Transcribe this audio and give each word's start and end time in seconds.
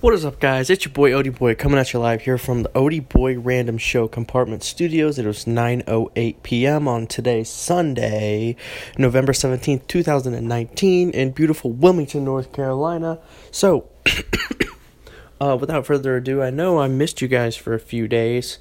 What 0.00 0.14
is 0.14 0.24
up, 0.24 0.40
guys? 0.40 0.70
It's 0.70 0.86
your 0.86 0.94
boy 0.94 1.10
Odie 1.10 1.38
Boy 1.38 1.54
coming 1.54 1.78
at 1.78 1.92
you 1.92 1.98
live 1.98 2.22
here 2.22 2.38
from 2.38 2.62
the 2.62 2.70
Odie 2.70 3.06
Boy 3.06 3.38
Random 3.38 3.76
Show 3.76 4.08
Compartment 4.08 4.62
Studios. 4.62 5.18
It 5.18 5.26
was 5.26 5.44
9:08 5.44 6.42
p.m. 6.42 6.88
on 6.88 7.06
today's 7.06 7.50
Sunday, 7.50 8.56
November 8.96 9.34
17th, 9.34 9.86
2019, 9.88 11.10
in 11.10 11.32
beautiful 11.32 11.70
Wilmington, 11.72 12.24
North 12.24 12.50
Carolina. 12.50 13.18
So, 13.50 13.90
uh, 15.38 15.58
without 15.60 15.84
further 15.84 16.16
ado, 16.16 16.42
I 16.42 16.48
know 16.48 16.80
I 16.80 16.88
missed 16.88 17.20
you 17.20 17.28
guys 17.28 17.54
for 17.54 17.74
a 17.74 17.78
few 17.78 18.08
days. 18.08 18.56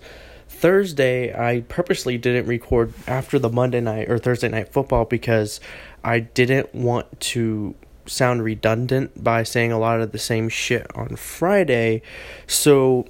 Thursday, 0.49 1.33
I 1.33 1.61
purposely 1.61 2.17
didn't 2.17 2.47
record 2.47 2.93
after 3.07 3.39
the 3.39 3.49
Monday 3.49 3.79
night 3.79 4.09
or 4.09 4.19
Thursday 4.19 4.49
night 4.49 4.73
football 4.73 5.05
because 5.05 5.61
I 6.03 6.19
didn't 6.19 6.75
want 6.75 7.21
to 7.21 7.75
sound 8.09 8.43
redundant 8.43 9.23
by 9.23 9.43
saying 9.43 9.71
a 9.71 9.79
lot 9.79 10.01
of 10.01 10.11
the 10.11 10.19
same 10.19 10.49
shit 10.49 10.87
on 10.95 11.15
Friday. 11.15 12.01
So 12.47 13.07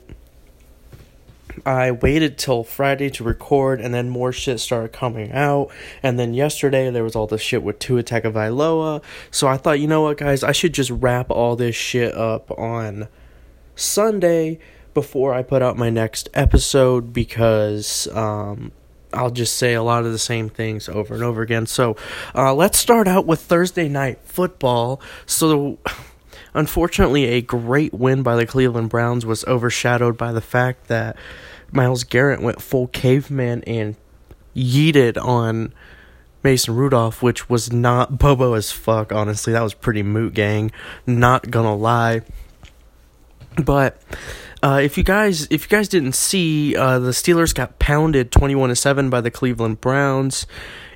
I 1.65 1.91
waited 1.91 2.37
till 2.37 2.63
Friday 2.63 3.09
to 3.11 3.23
record, 3.23 3.81
and 3.81 3.93
then 3.93 4.09
more 4.09 4.31
shit 4.31 4.59
started 4.59 4.93
coming 4.93 5.31
out. 5.31 5.69
And 6.03 6.19
then 6.19 6.33
yesterday 6.33 6.89
there 6.89 7.03
was 7.03 7.15
all 7.15 7.27
the 7.27 7.37
shit 7.37 7.63
with 7.63 7.79
Tua 7.79 8.03
Tagovailoa. 8.03 9.01
So 9.31 9.47
I 9.47 9.57
thought, 9.57 9.79
you 9.79 9.87
know 9.87 10.01
what, 10.01 10.17
guys, 10.17 10.43
I 10.43 10.51
should 10.51 10.73
just 10.73 10.91
wrap 10.91 11.29
all 11.29 11.55
this 11.55 11.75
shit 11.75 12.13
up 12.13 12.51
on 12.57 13.07
Sunday 13.75 14.59
before 14.93 15.33
I 15.33 15.43
put 15.43 15.61
out 15.61 15.77
my 15.77 15.89
next 15.89 16.29
episode 16.33 17.13
because 17.13 18.07
um, 18.13 18.71
I'll 19.13 19.31
just 19.31 19.55
say 19.57 19.73
a 19.73 19.83
lot 19.83 20.05
of 20.05 20.11
the 20.11 20.19
same 20.19 20.49
things 20.49 20.87
over 20.87 21.13
and 21.13 21.23
over 21.23 21.41
again. 21.41 21.65
So 21.65 21.95
uh, 22.35 22.53
let's 22.53 22.77
start 22.77 23.07
out 23.07 23.25
with 23.25 23.41
Thursday 23.41 23.89
night 23.89 24.19
football. 24.23 25.01
So, 25.25 25.79
unfortunately, 26.53 27.25
a 27.25 27.41
great 27.41 27.93
win 27.93 28.23
by 28.23 28.35
the 28.35 28.45
Cleveland 28.45 28.89
Browns 28.89 29.25
was 29.25 29.43
overshadowed 29.45 30.17
by 30.17 30.31
the 30.31 30.41
fact 30.41 30.87
that 30.87 31.15
Myles 31.71 32.03
Garrett 32.03 32.41
went 32.41 32.61
full 32.61 32.87
caveman 32.87 33.63
and 33.65 33.95
yeeted 34.55 35.17
on. 35.23 35.73
Mason 36.41 36.73
Rudolph, 36.73 37.21
which 37.21 37.49
was 37.49 37.73
not 37.73 38.17
Bobo 38.19 38.53
as 38.53 38.71
fuck, 38.71 39.11
honestly. 39.11 39.51
That 39.51 39.61
was 39.61 39.73
pretty 39.73 40.03
moot 40.03 40.33
gang. 40.33 40.71
Not 41.05 41.51
gonna 41.51 41.75
lie. 41.75 42.21
But 43.61 44.01
uh, 44.61 44.79
if 44.83 44.97
you 44.97 45.03
guys 45.03 45.47
if 45.49 45.63
you 45.63 45.69
guys 45.69 45.87
didn't 45.87 46.15
see, 46.15 46.75
uh, 46.75 46.99
the 46.99 47.11
Steelers 47.11 47.53
got 47.53 47.79
pounded 47.79 48.31
twenty 48.31 48.55
one 48.55 48.69
to 48.69 48.75
seven 48.75 49.09
by 49.09 49.21
the 49.21 49.31
Cleveland 49.31 49.81
Browns 49.81 50.45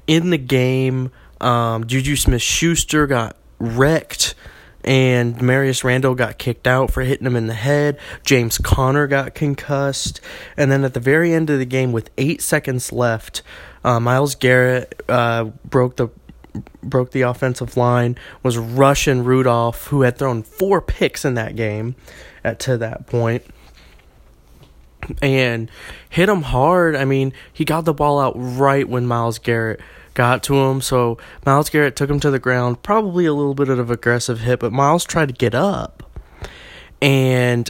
in 0.08 0.30
the 0.30 0.38
game. 0.38 1.12
Um, 1.40 1.88
Juju 1.88 2.16
Smith 2.16 2.42
Schuster 2.42 3.08
got 3.08 3.36
wrecked, 3.60 4.36
and 4.84 5.42
Marius 5.42 5.84
Randall 5.84 6.16
got 6.16 6.38
kicked 6.38 6.68
out 6.68 6.92
for 6.92 7.02
hitting 7.02 7.26
him 7.28 7.36
in 7.36 7.48
the 7.48 7.54
head. 7.54 7.98
James 8.26 8.58
Conner 8.58 9.08
got 9.08 9.36
concussed, 9.36 10.20
and 10.58 10.72
then 10.72 10.84
at 10.84 10.94
the 10.94 11.00
very 11.00 11.34
end 11.34 11.50
of 11.50 11.60
the 11.60 11.66
game, 11.66 11.92
with 11.92 12.10
eight 12.18 12.42
seconds 12.42 12.92
left, 12.92 13.42
uh, 13.84 14.00
Myles 14.00 14.36
Garrett 14.36 15.02
uh, 15.08 15.46
broke 15.66 15.96
the 15.98 16.10
broke 16.82 17.12
the 17.12 17.22
offensive 17.22 17.78
line, 17.78 18.18
was 18.42 18.58
Russian 18.58 19.24
Rudolph, 19.24 19.88
who 19.88 20.02
had 20.02 20.18
thrown 20.18 20.44
four 20.44 20.82
picks 20.82 21.26
in 21.26 21.34
that 21.36 21.56
game 21.56 21.96
at 22.44 22.60
to 22.60 22.78
that 22.78 23.08
point 23.08 23.44
and 25.22 25.70
hit 26.10 26.30
him 26.30 26.44
hard. 26.44 26.96
I 26.96 27.06
mean, 27.06 27.34
he 27.52 27.66
got 27.66 27.86
the 27.86 27.94
ball 27.94 28.20
out 28.20 28.34
right 28.36 28.88
when 28.88 29.06
Myles 29.06 29.40
Garrett 29.40 29.82
got 30.14 30.44
to 30.44 30.56
him. 30.56 30.82
So 30.82 31.18
Myles 31.46 31.70
Garrett 31.70 31.96
took 31.96 32.10
him 32.10 32.20
to 32.22 32.32
the 32.32 32.40
ground, 32.40 32.84
probably 32.84 33.26
a 33.26 33.34
little 33.34 33.56
bit 33.56 33.70
of 33.70 33.90
aggressive 33.90 34.42
hit, 34.42 34.60
but 34.60 34.72
Myles 34.72 35.06
tried 35.06 35.30
to 35.30 35.34
get 35.34 35.56
up. 35.56 36.04
And 37.02 37.70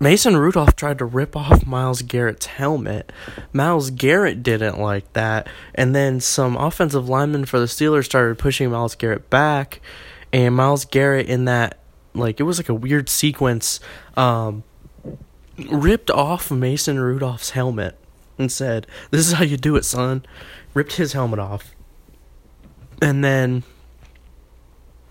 Mason 0.00 0.36
Rudolph 0.36 0.76
tried 0.76 0.98
to 0.98 1.04
rip 1.04 1.36
off 1.36 1.66
Myles 1.66 2.02
Garrett's 2.02 2.46
helmet. 2.46 3.12
Myles 3.52 3.90
Garrett 3.90 4.42
didn't 4.42 4.78
like 4.78 5.12
that. 5.14 5.48
And 5.74 5.94
then 5.94 6.20
some 6.20 6.56
offensive 6.56 7.08
linemen 7.08 7.46
for 7.46 7.58
the 7.58 7.66
Steelers 7.66 8.04
started 8.04 8.38
pushing 8.38 8.70
Myles 8.70 8.94
Garrett 8.94 9.28
back. 9.28 9.80
And 10.32 10.54
Myles 10.54 10.84
Garrett, 10.84 11.26
in 11.26 11.46
that, 11.46 11.78
like, 12.14 12.38
it 12.38 12.44
was 12.44 12.58
like 12.58 12.68
a 12.68 12.74
weird 12.74 13.08
sequence, 13.08 13.80
um, 14.16 14.62
ripped 15.68 16.10
off 16.10 16.50
Mason 16.50 17.00
Rudolph's 17.00 17.50
helmet 17.50 17.98
and 18.38 18.52
said, 18.52 18.86
This 19.10 19.26
is 19.26 19.32
how 19.32 19.44
you 19.44 19.56
do 19.56 19.74
it, 19.76 19.84
son. 19.84 20.24
Ripped 20.74 20.92
his 20.92 21.12
helmet 21.12 21.40
off. 21.40 21.74
And 23.02 23.24
then 23.24 23.64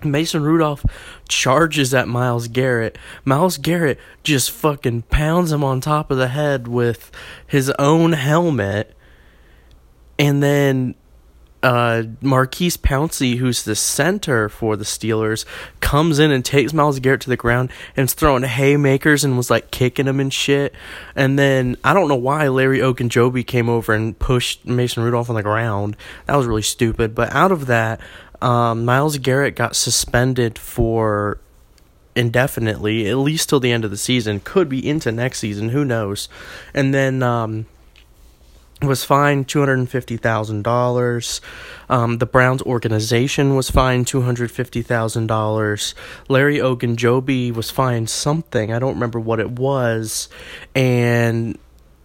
Mason 0.03 0.44
Rudolph 0.44 0.85
charges 1.28 1.94
at 1.94 2.08
Myles 2.08 2.47
Garrett. 2.47 2.97
Myles 3.25 3.58
Garrett 3.58 4.00
just 4.24 4.52
fucking 4.52 5.03
pounds 5.03 5.52
him 5.52 5.63
on 5.63 5.81
top 5.81 6.12
of 6.12 6.18
the 6.18 6.30
head 6.30 6.68
with 6.68 7.12
his 7.46 7.69
own 7.80 8.13
helmet. 8.13 8.94
And 10.19 10.41
then 10.41 10.96
uh, 11.63 12.03
Maurkice 12.22 12.78
Pouncey, 12.78 13.38
who's 13.38 13.63
the 13.63 13.75
center 13.75 14.47
for 14.47 14.75
the 14.75 14.86
Steelers, 14.86 15.46
comes 15.81 16.19
in 16.19 16.31
and 16.31 16.46
takes 16.46 16.72
Myles 16.72 17.00
Garrett 17.00 17.22
to 17.22 17.30
the 17.30 17.38
ground 17.38 17.72
and 17.96 18.07
is 18.07 18.13
throwing 18.13 18.44
haymakers 18.44 19.24
and 19.24 19.36
was 19.36 19.50
like 19.50 19.72
kicking 19.72 20.07
him 20.07 20.19
and 20.19 20.34
shit. 20.34 20.74
And 21.16 21.38
then 21.38 21.75
I 21.84 21.94
don't 21.94 22.07
know 22.07 22.16
why 22.16 22.47
Larry 22.47 22.80
Ogunjobi 22.80 23.46
came 23.46 23.69
over 23.69 23.94
and 23.94 24.18
pushed 24.18 24.66
Mason 24.66 25.03
Rudolph 25.03 25.30
on 25.30 25.36
the 25.36 25.44
ground. 25.44 25.97
That 26.28 26.36
was 26.36 26.46
really 26.46 26.62
stupid. 26.62 27.16
But 27.16 27.34
out 27.34 27.52
of 27.52 27.66
that, 27.66 28.00
um, 28.42 28.86
Myles 28.86 29.18
Garrett 29.18 29.56
got 29.56 29.75
suspended 29.75 30.58
for 30.58 31.40
indefinitely, 32.16 33.08
at 33.08 33.18
least 33.18 33.50
till 33.50 33.59
the 33.59 33.72
end 33.72 33.86
of 33.86 33.92
the 33.92 33.98
season. 33.98 34.40
Could 34.40 34.70
be 34.70 34.88
into 34.88 35.12
next 35.12 35.40
season. 35.40 35.70
Who 35.70 35.86
knows? 35.86 36.30
And 36.74 36.94
then. 36.94 37.24
Um, 37.24 37.66
was 38.81 39.03
fined 39.03 39.48
two 39.48 39.59
hundred 39.59 39.80
and 39.80 39.90
fifty 39.90 40.18
thousand 40.18 40.58
um, 40.58 40.64
dollars. 40.64 41.42
The 41.90 42.30
Browns 42.31 42.62
organization 42.62 43.56
was 43.56 43.72
fined 43.72 44.06
two 44.06 44.22
hundred 44.22 44.52
fifty 44.52 44.81
thousand 44.81 45.28
dollars. 45.28 45.96
Larry 46.30 46.58
Ogunjobi 46.58 47.52
was 47.54 47.72
fined 47.72 48.09
something 48.09 48.72
I 48.72 48.80
don't 48.80 48.94
remember 48.94 49.19
what 49.19 49.40
it 49.40 49.50
was, 49.50 50.30
and 50.75 51.58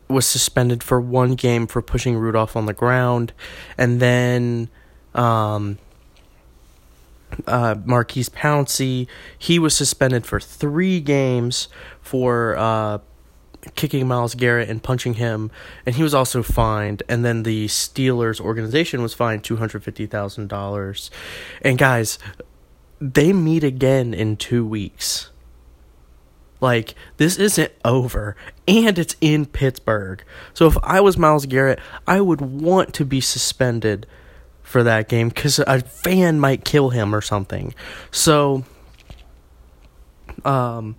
was 0.08 0.26
suspended 0.26 0.82
for 0.82 1.00
one 1.00 1.34
game 1.34 1.66
for 1.66 1.82
pushing 1.82 2.16
Rudolph 2.16 2.56
on 2.56 2.66
the 2.66 2.72
ground, 2.72 3.32
and 3.76 4.00
then. 4.00 4.68
Um, 5.14 5.78
uh, 7.46 7.76
Maurkice 7.84 8.28
Pouncey, 8.28 9.06
he 9.38 9.58
was 9.58 9.76
suspended 9.76 10.26
for 10.26 10.40
three 10.40 11.00
games 11.00 11.68
for 12.00 12.56
uh, 12.56 12.98
kicking 13.74 14.08
Myles 14.08 14.34
Garrett 14.34 14.68
and 14.68 14.82
punching 14.82 15.14
him, 15.14 15.50
and 15.86 15.94
he 15.94 16.02
was 16.02 16.14
also 16.14 16.42
fined. 16.42 17.02
And 17.08 17.24
then 17.24 17.42
the 17.42 17.66
Steelers 17.66 18.40
organization 18.40 19.02
was 19.02 19.14
fined 19.14 19.44
two 19.44 19.56
hundred 19.56 19.84
fifty 19.84 20.06
thousand 20.06 20.48
dollars. 20.48 21.10
And 21.62 21.78
guys, 21.78 22.18
they 23.00 23.32
meet 23.32 23.64
again 23.64 24.14
in 24.14 24.36
two 24.36 24.66
weeks. 24.66 25.30
Like 26.60 26.94
this 27.16 27.38
isn't 27.38 27.72
over, 27.84 28.36
and 28.68 28.96
it's 28.98 29.16
in 29.20 29.46
Pittsburgh. 29.46 30.22
So 30.54 30.66
if 30.68 30.76
I 30.82 31.00
was 31.00 31.18
Myles 31.18 31.46
Garrett, 31.46 31.80
I 32.06 32.20
would 32.20 32.40
want 32.40 32.94
to 32.94 33.04
be 33.04 33.20
suspended 33.20 34.06
for 34.72 34.82
that 34.82 35.08
game 35.08 35.28
because 35.28 35.58
a 35.58 35.80
fan 35.80 36.40
might 36.40 36.64
kill 36.64 36.90
him 36.90 37.14
or 37.14 37.20
something. 37.20 37.74
So, 38.10 38.64
um, 40.44 40.96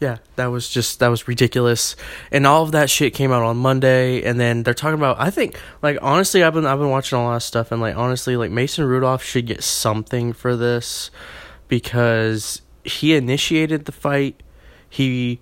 yeah, 0.00 0.18
that 0.34 0.46
was 0.46 0.68
just 0.68 0.98
that 0.98 1.06
was 1.08 1.28
ridiculous, 1.28 1.94
and 2.32 2.44
all 2.44 2.64
of 2.64 2.72
that 2.72 2.90
shit 2.90 3.14
came 3.14 3.30
out 3.30 3.44
on 3.44 3.56
Monday, 3.56 4.24
and 4.24 4.38
then 4.40 4.64
they're 4.64 4.74
talking 4.74 4.98
about. 4.98 5.20
I 5.20 5.30
think, 5.30 5.56
like 5.80 5.96
honestly, 6.02 6.42
I've 6.42 6.54
been 6.54 6.66
I've 6.66 6.80
been 6.80 6.90
watching 6.90 7.18
a 7.18 7.22
lot 7.22 7.36
of 7.36 7.42
stuff, 7.44 7.70
and 7.70 7.80
like 7.80 7.96
honestly, 7.96 8.36
like 8.36 8.50
Mason 8.50 8.84
Rudolph 8.84 9.22
should 9.22 9.46
get 9.46 9.62
something 9.62 10.32
for 10.32 10.56
this 10.56 11.12
because 11.68 12.62
he 12.82 13.14
initiated 13.14 13.84
the 13.84 13.92
fight. 13.92 14.42
He 14.90 15.40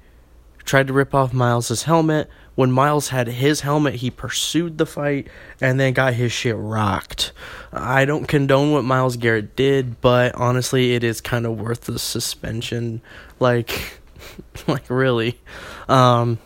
tried 0.65 0.86
to 0.89 0.92
rip 0.92 1.15
off 1.15 1.33
Myles's 1.33 1.84
helmet. 1.84 2.28
When 2.54 2.72
Myles 2.72 3.09
had 3.09 3.27
his 3.27 3.60
helmet, 3.60 3.95
he 3.97 4.10
pursued 4.10 4.77
the 4.77 4.86
fight 4.86 5.28
and 5.60 5.80
then 5.80 5.95
got 5.95 6.15
his 6.15 6.33
shit 6.33 6.57
rocked. 6.57 7.33
I 7.72 8.04
don't 8.04 8.27
condone 8.27 8.72
what 8.72 8.84
Myles 8.84 9.16
Garrett 9.16 9.57
did, 9.57 10.01
but 10.01 10.34
honestly, 10.34 10.95
it 10.95 11.03
is 11.03 11.21
kind 11.21 11.47
of 11.47 11.59
worth 11.59 11.83
the 11.83 11.98
suspension. 11.98 13.01
Like 13.39 14.01
like 14.66 14.89
really. 14.89 15.41
Um, 15.89 16.39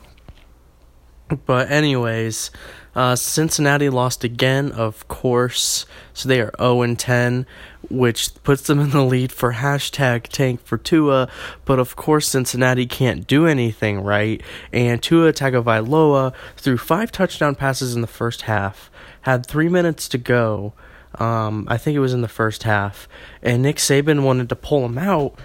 but 1.47 1.71
anyways, 1.71 2.51
uh, 2.95 3.17
Cincinnati 3.17 3.89
lost 3.91 4.25
again, 4.25 4.73
of 4.73 5.09
course. 5.09 5.87
So 6.13 6.29
they 6.29 6.41
are 6.41 6.53
0 6.59 6.83
and 6.83 6.99
10, 6.99 7.47
which 7.91 8.31
puts 8.43 8.63
them 8.63 8.81
in 8.81 8.91
the 8.91 9.03
lead 9.05 9.33
for 9.33 9.55
hashtag 9.55 10.25
tank 10.25 10.65
for 10.65 10.79
Tua. 10.79 11.29
But 11.65 11.79
of 11.79 11.97
course, 11.97 12.29
Cincinnati 12.29 12.87
can't 12.87 13.27
do 13.27 13.47
anything 13.47 14.01
right. 14.01 14.43
And 14.73 15.03
Tua 15.03 15.33
Tagovailoa 15.33 16.33
threw 16.57 16.77
five 16.77 17.13
touchdown 17.13 17.55
passes 17.55 17.95
in 17.95 18.01
the 18.01 18.07
first 18.07 18.43
half, 18.43 18.91
had 19.23 19.47
three 19.47 19.69
minutes 19.69 20.09
to 20.09 20.19
go. 20.19 20.73
Um, 21.19 21.67
I 21.69 21.79
think 21.79 21.95
it 21.95 22.01
was 22.01 22.13
in 22.13 22.23
the 22.23 22.29
first 22.29 22.65
half, 22.65 23.09
and 23.41 23.63
Nick 23.63 23.77
Saban 23.77 24.25
wanted 24.25 24.49
to 24.49 24.57
pull 24.57 24.85
him 24.85 24.99
out 24.99 25.39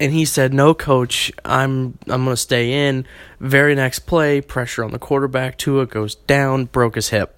and 0.00 0.14
he 0.14 0.24
said, 0.24 0.54
"No, 0.54 0.72
coach, 0.72 1.30
I'm 1.44 1.98
I'm 2.08 2.24
gonna 2.24 2.36
stay 2.36 2.88
in." 2.88 3.06
Very 3.38 3.74
next 3.74 4.00
play, 4.00 4.40
pressure 4.40 4.82
on 4.82 4.92
the 4.92 4.98
quarterback. 4.98 5.58
Tua 5.58 5.84
goes 5.84 6.14
down, 6.14 6.64
broke 6.64 6.94
his 6.94 7.10
hip, 7.10 7.36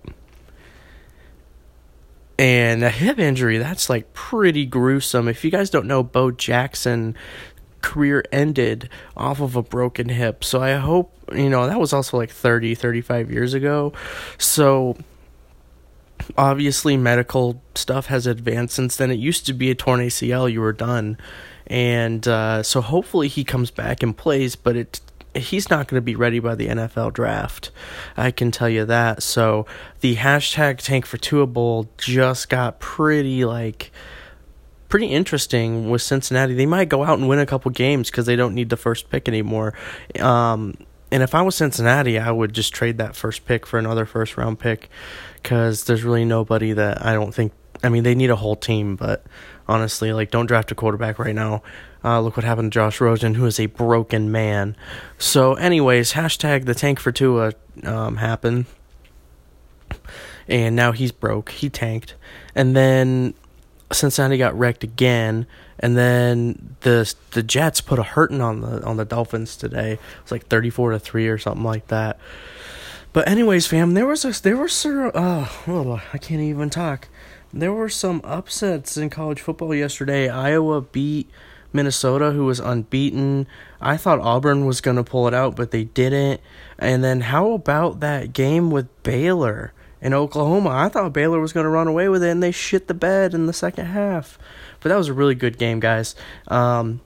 and 2.42 2.82
a 2.82 2.90
hip 2.90 3.20
injury. 3.20 3.58
That's 3.58 3.88
like 3.88 4.12
pretty 4.14 4.66
gruesome. 4.66 5.28
If 5.28 5.44
you 5.44 5.50
guys 5.52 5.70
don't 5.70 5.86
know, 5.86 6.02
Bo 6.02 6.32
Jackson 6.32 7.14
career 7.82 8.24
ended 8.32 8.88
off 9.16 9.40
of 9.40 9.54
a 9.54 9.62
broken 9.62 10.08
hip. 10.08 10.42
So 10.42 10.60
I 10.60 10.72
hope, 10.72 11.12
you 11.32 11.48
know, 11.48 11.68
that 11.68 11.78
was 11.78 11.92
also 11.92 12.16
like 12.16 12.30
30, 12.30 12.74
35 12.74 13.30
years 13.30 13.54
ago. 13.54 13.92
So 14.38 14.96
obviously 16.36 16.96
medical 16.96 17.62
stuff 17.76 18.06
has 18.06 18.26
advanced 18.26 18.74
since 18.74 18.96
then. 18.96 19.12
It 19.12 19.20
used 19.20 19.46
to 19.46 19.52
be 19.52 19.70
a 19.70 19.76
torn 19.76 20.00
ACL, 20.00 20.50
you 20.50 20.62
were 20.62 20.72
done. 20.72 21.18
And 21.68 22.26
uh, 22.26 22.64
so 22.64 22.80
hopefully 22.80 23.28
he 23.28 23.44
comes 23.44 23.70
back 23.70 24.02
and 24.02 24.16
plays, 24.16 24.56
but 24.56 24.74
it 24.74 25.00
he's 25.34 25.70
not 25.70 25.88
going 25.88 25.98
to 25.98 26.04
be 26.04 26.14
ready 26.14 26.38
by 26.38 26.54
the 26.54 26.68
NFL 26.68 27.12
draft. 27.12 27.70
I 28.16 28.30
can 28.30 28.50
tell 28.50 28.68
you 28.68 28.84
that. 28.84 29.22
So 29.22 29.66
the 30.00 30.16
hashtag 30.16 30.78
Tank 30.78 31.06
for 31.06 31.16
Tua 31.16 31.46
Bowl 31.46 31.88
just 31.96 32.48
got 32.48 32.80
pretty 32.80 33.44
like 33.44 33.90
pretty 34.88 35.06
interesting 35.06 35.88
with 35.88 36.02
Cincinnati. 36.02 36.52
They 36.54 36.66
might 36.66 36.90
go 36.90 37.02
out 37.02 37.18
and 37.18 37.26
win 37.26 37.38
a 37.38 37.46
couple 37.46 37.70
games 37.70 38.10
because 38.10 38.26
they 38.26 38.36
don't 38.36 38.54
need 38.54 38.68
the 38.68 38.76
first 38.76 39.08
pick 39.08 39.26
anymore. 39.26 39.72
Um, 40.20 40.76
and 41.10 41.22
if 41.22 41.34
I 41.34 41.40
was 41.40 41.54
Cincinnati, 41.54 42.18
I 42.18 42.30
would 42.30 42.52
just 42.52 42.74
trade 42.74 42.98
that 42.98 43.16
first 43.16 43.46
pick 43.46 43.66
for 43.66 43.78
another 43.78 44.04
first 44.04 44.36
round 44.36 44.58
pick 44.58 44.90
because 45.36 45.84
there's 45.84 46.04
really 46.04 46.26
nobody 46.26 46.72
that 46.74 47.04
I 47.04 47.14
don't 47.14 47.34
think. 47.34 47.52
I 47.82 47.88
mean, 47.88 48.02
they 48.02 48.14
need 48.14 48.30
a 48.30 48.36
whole 48.36 48.56
team, 48.56 48.96
but 48.96 49.24
honestly, 49.68 50.12
like, 50.12 50.30
don't 50.30 50.46
draft 50.46 50.70
a 50.70 50.74
quarterback 50.74 51.18
right 51.18 51.34
now. 51.34 51.62
Uh, 52.04 52.20
look 52.20 52.36
what 52.36 52.44
happened 52.44 52.72
to 52.72 52.74
Josh 52.74 53.00
Rosen, 53.00 53.34
who 53.34 53.46
is 53.46 53.60
a 53.60 53.66
broken 53.66 54.30
man. 54.30 54.76
So, 55.18 55.54
anyways, 55.54 56.12
hashtag 56.12 56.64
the 56.64 56.74
tank 56.74 56.98
for 56.98 57.12
Tua 57.12 57.52
um, 57.84 58.16
happened. 58.16 58.66
And 60.48 60.74
now 60.74 60.92
he's 60.92 61.12
broke. 61.12 61.50
He 61.50 61.70
tanked. 61.70 62.14
And 62.54 62.74
then 62.74 63.34
Cincinnati 63.92 64.38
got 64.38 64.58
wrecked 64.58 64.84
again, 64.84 65.46
and 65.78 65.96
then 65.96 66.76
the 66.80 67.12
the 67.32 67.42
Jets 67.42 67.80
put 67.80 67.98
a 67.98 68.02
hurting 68.02 68.40
on 68.40 68.60
the 68.60 68.82
on 68.84 68.96
the 68.96 69.04
Dolphins 69.04 69.56
today. 69.56 69.92
It 69.92 70.00
was 70.22 70.32
like 70.32 70.46
thirty 70.46 70.70
four 70.70 70.90
to 70.92 70.98
three 70.98 71.28
or 71.28 71.38
something 71.38 71.64
like 71.64 71.88
that. 71.88 72.18
But 73.12 73.28
anyways, 73.28 73.66
fam, 73.66 73.94
there 73.94 74.06
was 74.06 74.24
a, 74.24 74.42
there 74.42 74.56
were 74.56 74.68
some 74.68 75.10
uh, 75.14 75.48
oh, 75.68 76.02
I 76.12 76.18
can't 76.18 76.40
even 76.40 76.70
talk. 76.70 77.08
There 77.52 77.72
were 77.72 77.88
some 77.88 78.20
upsets 78.24 78.96
in 78.96 79.10
college 79.10 79.40
football 79.40 79.74
yesterday. 79.74 80.28
Iowa 80.28 80.80
beat 80.80 81.28
Minnesota, 81.72 82.32
who 82.32 82.46
was 82.46 82.60
unbeaten. 82.60 83.46
I 83.80 83.96
thought 83.96 84.20
Auburn 84.20 84.64
was 84.64 84.80
going 84.80 84.96
to 84.96 85.04
pull 85.04 85.28
it 85.28 85.34
out, 85.34 85.56
but 85.56 85.70
they 85.70 85.84
didn't. 85.84 86.40
And 86.78 87.04
then 87.04 87.20
how 87.22 87.52
about 87.52 88.00
that 88.00 88.32
game 88.32 88.70
with 88.70 89.02
Baylor? 89.02 89.72
in 90.02 90.12
Oklahoma. 90.12 90.70
I 90.70 90.88
thought 90.88 91.12
Baylor 91.12 91.38
was 91.40 91.52
going 91.52 91.64
to 91.64 91.70
run 91.70 91.86
away 91.86 92.08
with 92.08 92.24
it, 92.24 92.30
and 92.30 92.42
they 92.42 92.50
shit 92.50 92.88
the 92.88 92.94
bed 92.94 93.34
in 93.34 93.46
the 93.46 93.52
second 93.52 93.86
half. 93.86 94.36
But 94.80 94.88
that 94.88 94.96
was 94.96 95.06
a 95.08 95.12
really 95.12 95.36
good 95.36 95.58
game, 95.58 95.78
guys. 95.78 96.16
Um, 96.48 97.00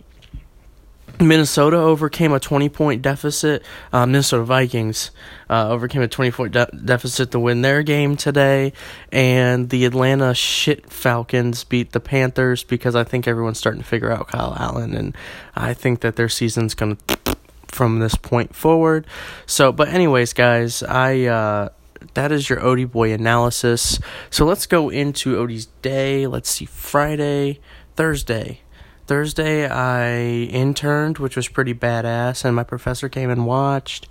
Minnesota 1.20 1.76
overcame 1.76 2.32
a 2.32 2.40
20 2.40 2.68
point 2.68 3.02
deficit. 3.02 3.62
Uh, 3.92 4.06
Minnesota 4.06 4.44
Vikings 4.44 5.10
uh, 5.48 5.68
overcame 5.68 6.02
a 6.02 6.08
20 6.08 6.30
point 6.30 6.52
de- 6.52 6.70
deficit 6.84 7.30
to 7.30 7.40
win 7.40 7.62
their 7.62 7.82
game 7.82 8.16
today. 8.16 8.72
And 9.12 9.70
the 9.70 9.84
Atlanta 9.84 10.34
shit 10.34 10.90
Falcons 10.90 11.64
beat 11.64 11.92
the 11.92 12.00
Panthers 12.00 12.64
because 12.64 12.94
I 12.94 13.04
think 13.04 13.26
everyone's 13.26 13.58
starting 13.58 13.82
to 13.82 13.88
figure 13.88 14.10
out 14.10 14.28
Kyle 14.28 14.54
Allen. 14.58 14.94
And 14.94 15.16
I 15.54 15.74
think 15.74 16.00
that 16.00 16.16
their 16.16 16.28
season's 16.28 16.74
going 16.74 16.96
to 16.96 17.36
from 17.68 17.98
this 17.98 18.14
point 18.14 18.54
forward. 18.54 19.06
So, 19.44 19.72
but, 19.72 19.88
anyways, 19.88 20.32
guys, 20.32 20.82
I. 20.82 21.24
Uh, 21.24 21.68
that 22.14 22.30
is 22.30 22.48
your 22.48 22.60
Odie 22.60 22.90
boy 22.90 23.12
analysis. 23.12 23.98
So 24.30 24.44
let's 24.44 24.66
go 24.66 24.88
into 24.88 25.36
Odie's 25.36 25.66
day. 25.82 26.26
Let's 26.26 26.48
see, 26.48 26.64
Friday, 26.64 27.60
Thursday. 27.96 28.60
Thursday, 29.06 29.68
I 29.68 30.20
interned, 30.50 31.18
which 31.18 31.36
was 31.36 31.48
pretty 31.48 31.74
badass, 31.74 32.44
and 32.44 32.56
my 32.56 32.64
professor 32.64 33.08
came 33.08 33.30
and 33.30 33.46
watched. 33.46 34.08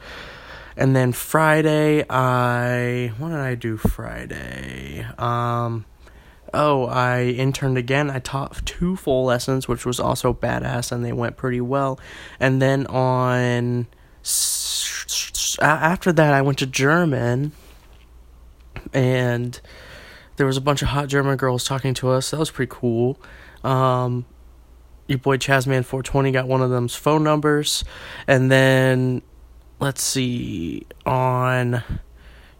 And 0.77 0.95
then 0.95 1.11
Friday, 1.13 2.05
I 2.09 3.13
what 3.17 3.29
did 3.29 3.39
I 3.39 3.55
do 3.55 3.77
Friday? 3.77 5.05
Um, 5.17 5.85
oh, 6.53 6.85
I 6.85 7.23
interned 7.23 7.77
again. 7.77 8.09
I 8.09 8.19
taught 8.19 8.65
two 8.65 8.95
full 8.95 9.25
lessons, 9.25 9.67
which 9.67 9.85
was 9.85 9.99
also 9.99 10.33
badass, 10.33 10.91
and 10.91 11.03
they 11.03 11.13
went 11.13 11.37
pretty 11.37 11.61
well. 11.61 11.99
And 12.39 12.61
then 12.61 12.87
on 12.87 13.87
after 15.61 16.11
that, 16.11 16.33
I 16.33 16.41
went 16.41 16.59
to 16.59 16.65
German 16.65 17.51
and 18.93 19.59
there 20.37 20.45
was 20.45 20.57
a 20.57 20.61
bunch 20.61 20.81
of 20.81 20.89
hot 20.89 21.07
German 21.07 21.37
girls 21.37 21.63
talking 21.63 21.93
to 21.95 22.09
us. 22.09 22.31
That 22.31 22.39
was 22.39 22.51
pretty 22.51 22.71
cool. 22.73 23.19
Um, 23.63 24.25
your 25.07 25.19
boy 25.19 25.37
Chazman420 25.37 26.33
got 26.33 26.47
one 26.47 26.61
of 26.61 26.69
them's 26.69 26.95
phone 26.95 27.23
numbers, 27.23 27.83
and 28.27 28.51
then 28.51 29.21
let's 29.79 30.01
see 30.01 30.85
on 31.05 31.83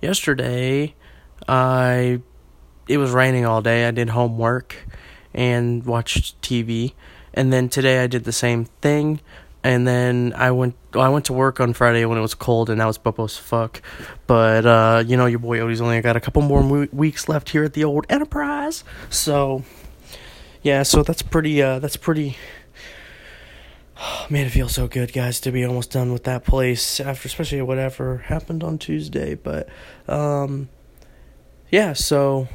yesterday, 0.02 0.94
I 1.48 2.22
it 2.88 2.98
was 2.98 3.12
raining 3.12 3.46
all 3.46 3.62
day. 3.62 3.88
I 3.88 3.92
did 3.92 4.10
homework 4.10 4.76
and 5.34 5.86
watched 5.86 6.42
TV, 6.42 6.94
and 7.34 7.52
then 7.52 7.70
today 7.70 8.04
I 8.04 8.08
did 8.08 8.24
the 8.24 8.32
same 8.32 8.66
thing 8.66 9.22
and 9.66 9.88
then 9.88 10.32
I 10.36 10.52
went 10.52 10.76
well, 10.94 11.04
I 11.04 11.10
went 11.10 11.26
to 11.26 11.34
work 11.34 11.60
on 11.60 11.74
Friday 11.74 12.06
when 12.06 12.20
it 12.20 12.22
was 12.22 12.36
cold 12.36 12.70
and 12.70 12.80
that 12.80 12.86
was 12.86 13.00
bubble 13.00 13.26
as 13.26 13.36
fuck. 13.36 13.82
But 14.28 14.64
uh, 14.64 15.04
you 15.06 15.18
know 15.18 15.26
your 15.26 15.40
boy 15.40 15.58
Odie's 15.58 15.82
only 15.82 16.00
got 16.02 16.16
a 16.16 16.20
couple 16.20 16.44
more 16.44 16.88
weeks 16.92 17.28
left 17.28 17.50
here 17.50 17.64
at 17.64 17.74
the 17.74 17.84
old 17.84 18.06
Enterprise, 18.08 18.84
so 19.10 19.64
yeah, 20.66 20.82
so 20.82 21.04
that's 21.04 21.22
pretty 21.22 21.62
uh, 21.62 21.78
that's 21.78 21.96
pretty. 21.96 22.38
Oh, 24.02 24.26
man, 24.32 24.48
it 24.48 24.50
feels 24.50 24.74
so 24.74 24.88
good, 24.88 25.14
guys, 25.14 25.40
to 25.42 25.52
be 25.52 25.64
almost 25.64 25.92
done 25.92 26.12
with 26.12 26.24
that 26.24 26.44
place 26.44 27.00
after, 27.00 27.28
especially 27.28 27.62
whatever 27.62 28.18
happened 28.18 28.64
on 28.64 28.80
Tuesday. 28.80 29.36
But 29.36 29.70
um, 30.08 30.70
yeah, 31.70 31.94
so 31.94 32.48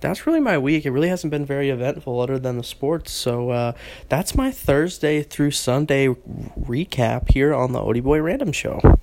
that's 0.00 0.26
really 0.26 0.38
my 0.38 0.58
week. 0.58 0.84
It 0.84 0.90
really 0.90 1.08
hasn't 1.08 1.30
been 1.30 1.46
very 1.46 1.70
eventful 1.70 2.20
other 2.20 2.38
than 2.38 2.58
the 2.58 2.62
sports. 2.62 3.10
So 3.10 3.48
uh, 3.48 3.72
that's 4.10 4.34
my 4.34 4.50
Thursday 4.50 5.22
through 5.22 5.52
Sunday 5.52 6.08
recap 6.08 7.30
here 7.30 7.54
on 7.54 7.72
the 7.72 7.80
Odie 7.80 8.02
Boy 8.02 8.20
Random 8.20 8.52
Show. 8.52 8.98